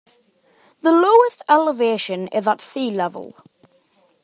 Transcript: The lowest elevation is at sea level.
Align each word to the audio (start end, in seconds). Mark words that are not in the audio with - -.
The 0.81 0.91
lowest 0.91 1.43
elevation 1.47 2.25
is 2.29 2.47
at 2.47 2.59
sea 2.59 2.89
level. 2.89 3.35